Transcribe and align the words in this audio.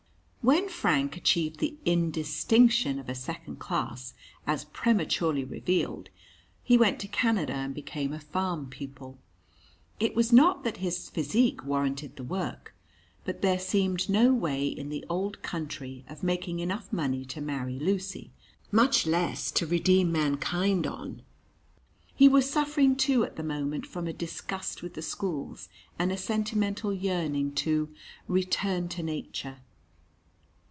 When 0.43 0.69
Frank 0.69 1.15
achieved 1.17 1.59
the 1.59 1.77
indistinction 1.85 2.97
of 2.97 3.07
a 3.09 3.13
second 3.13 3.57
class, 3.59 4.15
as 4.47 4.65
prematurely 4.65 5.43
revealed, 5.43 6.09
he 6.63 6.79
went 6.79 6.99
to 7.01 7.07
Canada, 7.07 7.53
and 7.53 7.75
became 7.75 8.11
a 8.11 8.19
farm 8.19 8.67
pupil. 8.67 9.19
It 9.99 10.15
was 10.15 10.33
not 10.33 10.63
that 10.63 10.77
his 10.77 11.09
physique 11.09 11.63
warranted 11.63 12.15
the 12.15 12.23
work, 12.23 12.73
but 13.23 13.43
there 13.43 13.59
seemed 13.59 14.09
no 14.09 14.33
way 14.33 14.65
in 14.65 14.89
the 14.89 15.05
old 15.07 15.43
country 15.43 16.03
of 16.09 16.23
making 16.23 16.57
enough 16.57 16.91
money 16.91 17.23
to 17.25 17.39
marry 17.39 17.77
Lucy 17.77 18.31
(much 18.71 19.05
less 19.05 19.51
to 19.51 19.67
redeem 19.67 20.11
mankind) 20.11 20.87
on. 20.87 21.21
He 22.15 22.27
was 22.27 22.49
suffering, 22.49 22.95
too, 22.95 23.23
at 23.23 23.35
the 23.35 23.43
moment 23.43 23.85
from 23.85 24.07
a 24.07 24.11
disgust 24.11 24.81
with 24.81 24.95
the 24.95 25.03
schools, 25.03 25.69
and 25.99 26.11
a 26.11 26.17
sentimental 26.17 26.91
yearning 26.91 27.51
to 27.57 27.89
"return 28.27 28.89
to 28.89 29.03
nature." 29.03 29.57